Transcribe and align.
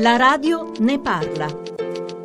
La 0.00 0.16
radio 0.16 0.72
ne 0.78 0.96
parla. 0.96 1.77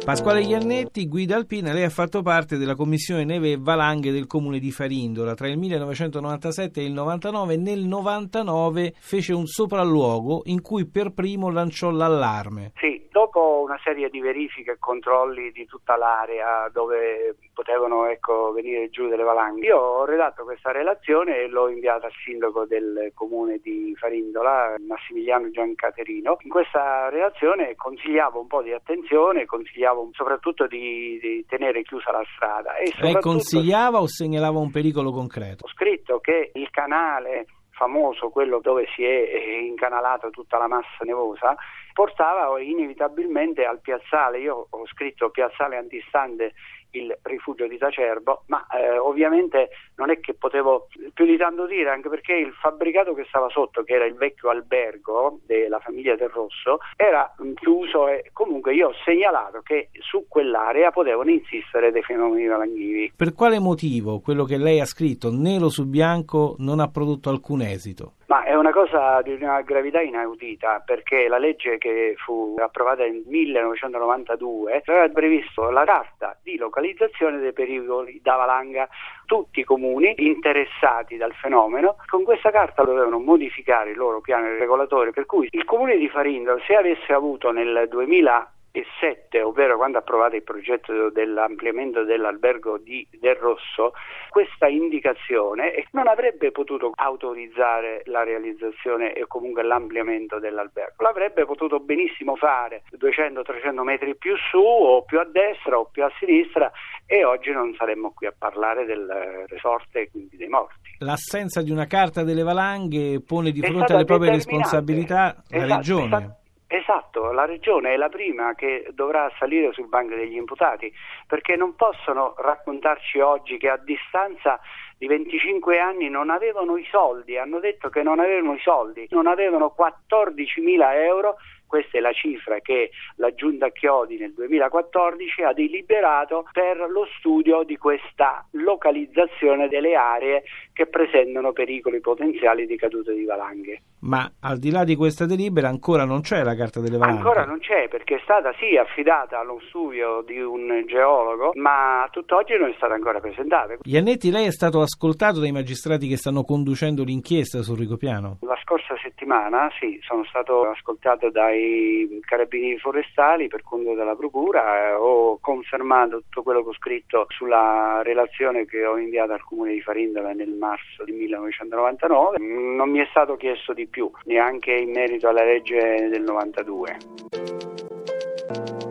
Pasquale 0.04 0.42
Iannetti, 0.42 1.08
guida 1.08 1.38
alpina, 1.38 1.72
lei 1.72 1.86
ha 1.86 1.90
fatto 1.90 2.22
parte 2.22 2.58
della 2.58 2.76
commissione 2.76 3.24
neve 3.24 3.54
e 3.54 3.58
valanghe 3.58 4.12
del 4.12 4.28
comune 4.28 4.60
di 4.60 4.70
Farindola 4.70 5.34
tra 5.34 5.48
il 5.48 5.58
1997 5.58 6.82
e 6.82 6.84
il 6.84 6.92
99. 6.92 7.56
Nel 7.56 7.86
99 7.86 8.96
fece 9.00 9.32
un 9.32 9.46
sopralluogo 9.46 10.42
in 10.48 10.62
cui 10.62 10.86
per 10.86 11.14
primo 11.14 11.50
lanciò 11.50 11.90
l'allarme. 11.90 12.74
Sì, 12.76 13.08
dopo 13.10 13.62
una 13.64 13.80
serie 13.82 14.10
di 14.10 14.20
verifiche 14.20 14.72
e 14.72 14.78
controlli 14.78 15.52
di 15.52 15.66
tutta 15.66 15.96
l'area 15.96 16.68
dove 16.74 17.38
potevano 17.54 18.06
ecco, 18.08 18.52
venire 18.52 18.90
giù 18.90 19.08
delle 19.08 19.24
valanghe, 19.24 19.68
io 19.68 19.78
ho 19.78 20.06
redatto 20.06 20.44
questa 20.44 20.72
relazione 20.72 21.38
e 21.38 21.48
l'ho 21.48 21.70
inviata 21.70 22.08
al 22.08 22.14
sindaco 22.26 22.66
del 22.66 23.12
comune 23.14 23.60
di 23.62 23.96
Farindola, 23.96 24.76
Massimiliano 24.86 25.50
Giancaterino. 25.50 26.38
In 26.42 26.50
questa 26.50 27.10
relazione 27.10 27.76
consigliavo 27.76 28.40
un 28.40 28.48
po' 28.48 28.62
di 28.62 28.74
attenzione, 28.74 29.46
consigliavo 29.46 29.93
consigliavo 29.94 30.10
soprattutto 30.14 30.68
di, 30.68 31.20
di 31.22 31.46
tenere 31.48 31.84
chiusa 31.84 32.12
la 32.12 32.24
strada. 32.36 32.76
E 32.76 32.92
Lei 33.00 33.20
consigliava 33.20 34.00
o 34.00 34.08
segnalava 34.08 34.60
un 34.60 34.72
pericolo 34.72 35.12
concreto? 35.12 35.66
Ho 35.66 35.70
scritto 35.70 36.20
che 36.20 36.52
il 36.54 36.70
canale 36.70 37.46
famoso, 37.72 38.30
quello 38.30 38.60
dove 38.60 38.86
si 38.96 39.04
è 39.04 39.62
incanalata 39.62 40.30
tutta 40.30 40.58
la 40.58 40.68
massa 40.68 41.04
nevosa, 41.04 41.56
portava 41.94 42.60
inevitabilmente 42.62 43.66
al 43.66 43.82
piazzale. 43.82 44.40
Io 44.40 44.68
ho 44.70 44.86
scritto 44.88 45.30
piazzale 45.30 45.78
antistante 45.78 46.54
il 46.94 47.18
rifugio 47.24 47.68
di 47.68 47.78
Tacerbo, 47.78 48.44
ma 48.48 48.66
eh, 48.68 48.98
ovviamente 48.98 49.70
non 49.96 50.10
è 50.10 50.20
che 50.20 50.34
potevo 50.34 50.88
più 51.14 51.26
di 51.26 51.38
tanto 51.38 51.66
dire, 51.66 51.90
anche 51.90 52.10
perché 52.10 52.34
il 52.34 52.54
fabbricato 52.54 53.14
che 53.14 53.26
stava 53.28 53.50
sotto, 53.50 53.84
che 53.84 53.94
era 53.94 54.06
il 54.06 54.16
vecchio 54.16 54.50
albergo 54.50 55.40
della 55.46 55.80
famiglia 55.80 56.16
Del 56.16 56.30
Rosso, 56.30 56.80
era 56.96 57.34
chiuso 57.56 58.08
e 58.08 58.30
comunque 58.34 58.74
io 58.74 58.90
ho 58.90 58.94
segnalato 59.06 59.62
che 59.62 59.90
su 60.00 60.26
quell'area 60.28 60.92
potevano 60.92 61.30
insistere 61.30 61.92
dei 61.92 62.04
fenomeni 62.04 62.48
valanghivi. 62.48 63.14
Per 63.16 63.34
quale 63.34 63.60
motivo 63.60 64.20
quello 64.20 64.44
che 64.44 64.58
lei 64.58 64.80
ha 64.80 64.86
scritto 64.86 65.32
nero 65.32 65.70
su 65.70 65.86
bianco 65.86 66.56
non 66.60 66.80
ha 66.80 66.90
prodotto 66.90 67.30
alcun 67.30 67.62
esito? 67.62 68.14
Ma 68.34 68.46
è 68.46 68.56
una 68.56 68.72
cosa 68.72 69.22
di 69.22 69.32
una 69.32 69.62
gravità 69.62 70.02
inaudita 70.02 70.82
perché 70.84 71.28
la 71.28 71.38
legge 71.38 71.78
che 71.78 72.16
fu 72.18 72.56
approvata 72.58 73.04
nel 73.04 73.22
1992 73.28 74.82
aveva 74.88 75.08
previsto 75.10 75.70
la 75.70 75.84
carta 75.86 76.36
di 76.42 76.58
localizzazione 76.58 77.38
dei 77.38 77.54
pericoli 77.54 78.20
da 78.24 78.34
valanga. 78.34 78.90
Tutti 79.28 79.60
i 79.60 79.64
comuni 79.64 80.16
interessati 80.18 81.16
dal 81.16 81.36
fenomeno 81.36 81.98
con 82.08 82.24
questa 82.24 82.50
carta 82.50 82.82
dovevano 82.84 83.20
modificare 83.20 83.92
il 83.92 83.98
loro 83.98 84.20
piano 84.20 84.48
regolatore 84.58 85.12
per 85.12 85.28
cui 85.28 85.48
il 85.52 85.64
comune 85.64 85.98
di 85.98 86.10
Farindo 86.10 86.60
se 86.66 86.74
avesse 86.74 87.14
avuto 87.14 87.52
nel 87.52 87.86
2000 87.88 88.52
2007, 88.74 89.42
ovvero 89.42 89.78
quando 89.78 90.00
approvate 90.00 90.38
il 90.38 90.44
progetto 90.44 91.12
dell'ampliamento 91.12 92.04
dell'albergo 92.04 92.80
di 92.80 93.08
Del 93.20 93.36
Rosso, 93.36 93.94
questa 94.30 94.68
indicazione 94.68 95.86
non 95.92 96.08
avrebbe 96.08 96.52
potuto 96.52 96.92
autorizzare 96.96 98.02
la 98.06 98.24
realizzazione 98.24 99.14
e 99.14 99.28
comunque 99.28 99.64
l'ampliamento 99.64 100.40
dell'albergo. 100.40 101.04
L'avrebbe 101.04 101.46
potuto 101.46 101.80
benissimo 101.80 102.36
fare 102.36 102.82
200-300 102.98 103.84
metri 103.84 104.16
più 104.16 104.36
su 104.50 104.58
o 104.58 105.04
più 105.04 105.20
a 105.20 105.26
destra 105.26 105.78
o 105.78 105.86
più 105.86 106.04
a 106.04 106.12
sinistra 106.18 106.72
e 107.06 107.24
oggi 107.24 107.52
non 107.52 107.76
saremmo 107.78 108.12
qui 108.16 108.26
a 108.26 108.34
parlare 108.36 108.86
del 108.86 109.46
resorte 109.48 110.02
e 110.02 110.10
quindi 110.10 110.36
dei 110.36 110.48
morti. 110.48 110.96
L'assenza 111.00 111.62
di 111.62 111.70
una 111.70 111.86
carta 111.86 112.24
delle 112.24 112.44
valanghe 112.44 113.22
pone 113.22 113.52
di 113.52 113.62
fronte 113.62 113.94
alle 113.94 114.06
proprie 114.06 114.32
responsabilità 114.32 115.36
la 115.50 115.58
esatto, 115.58 115.76
Regione. 115.76 116.38
Esatto 116.84 117.32
la 117.32 117.46
Regione 117.46 117.94
è 117.94 117.98
la 117.98 118.10
prima 118.10 118.56
che 118.56 118.90
dovrà 118.92 119.32
salire 119.40 119.72
sul 119.72 119.88
banco 119.88 120.16
degli 120.16 120.36
imputati 120.36 120.94
perché 121.26 121.56
non 121.56 121.76
possono 121.76 122.36
raccontarci 122.38 123.20
oggi 123.20 123.58
che 123.58 123.70
a 123.70 123.78
distanza 123.78 124.60
di 124.98 125.08
25 125.08 125.80
anni 125.80 126.10
non 126.10 126.30
avevano 126.30 126.78
i 126.78 126.86
soldi, 126.90 127.38
hanno 127.38 127.60
detto 127.60 127.90
che 127.90 128.04
non 128.04 128.20
avevano 128.20 128.54
i 128.54 128.60
soldi, 128.60 129.08
non 129.10 129.28
avevano 129.28 129.72
14 129.72 130.62
mila 130.62 130.96
euro 131.04 131.36
questa 131.74 131.98
è 131.98 132.02
la 132.02 132.14
cifra 132.14 132.60
che 132.60 132.92
la 133.16 133.34
Giunta 133.34 133.72
Chiodi 133.72 134.20
nel 134.20 134.32
2014 134.34 135.42
ha 135.42 135.54
deliberato 135.54 136.46
per 136.52 136.86
lo 136.88 137.08
studio 137.18 137.64
di 137.64 137.78
questa 137.78 138.46
localizzazione 138.52 139.68
delle 139.70 139.96
aree 139.96 140.44
che 140.72 140.86
presentano 140.86 141.52
pericoli 141.52 142.00
potenziali 142.00 142.68
di 142.68 142.76
caduta 142.76 143.12
di 143.12 143.26
valanghe. 143.26 143.82
Ma 144.02 144.30
al 144.42 144.60
di 144.60 144.70
là 144.70 144.84
di 144.84 144.96
questa 144.96 145.26
delibera 145.26 145.68
ancora 145.68 146.06
non 146.06 146.22
c'è 146.22 146.44
la 146.44 146.54
carta 146.54 146.80
delle 146.80 146.98
valanghe? 146.98 147.18
Ancora 147.18 147.46
non 147.46 147.58
c'è 147.58 147.88
perché 147.88 148.18
è 148.18 148.20
stata 148.22 148.54
sì 148.60 148.78
affidata 148.78 149.40
allo 149.40 149.60
studio 149.70 150.22
di 150.22 150.40
un 150.40 150.84
geologo, 150.86 151.54
ma 151.56 152.04
a 152.04 152.10
tutt'oggi 152.10 152.56
non 152.56 152.70
è 152.70 152.74
stata 152.76 152.94
ancora 152.94 153.20
presentata. 153.20 153.78
Iannetti, 153.82 154.30
lei 154.30 154.46
è 154.46 154.52
stato 154.52 154.82
ascoltato 154.84 155.40
dai 155.40 155.52
magistrati 155.52 156.08
che 156.08 156.18
stanno 156.18 156.44
conducendo 156.44 157.04
l'inchiesta 157.04 157.62
sul 157.62 157.78
Ricopiano? 157.78 158.38
La 158.42 158.58
scorsa 158.62 158.96
settimana 159.02 159.70
sì, 159.80 160.00
sono 160.02 160.24
stato 160.26 160.70
ascoltato 160.70 161.30
dai 161.30 162.20
carabinieri 162.22 162.78
forestali 162.78 163.48
per 163.48 163.64
conto 163.64 163.94
della 163.94 164.16
procura, 164.16 164.90
eh, 164.90 164.94
ho 164.94 165.38
confermato 165.40 166.22
tutto 166.22 166.44
quello 166.44 166.64
che 166.64 166.70
ho 166.70 166.74
scritto 166.74 167.26
sulla 167.30 168.02
relazione 168.04 168.66
che 168.66 168.86
ho 168.86 168.98
inviato 168.98 169.34
al 169.34 169.44
comune 169.44 169.74
di 169.74 169.82
Farindola 169.82 170.32
nel 170.32 170.52
marzo 170.52 171.04
del 171.04 171.16
1999, 171.16 172.38
non 172.40 172.90
mi 172.90 173.00
è 173.00 173.08
stato 173.10 173.36
chiesto 173.36 173.74
di 173.74 173.88
più, 173.88 174.10
neanche 174.26 174.74
in 174.74 174.92
merito 174.92 175.28
alla 175.28 175.44
legge 175.44 176.08
del 176.10 176.22
92. 176.22 178.83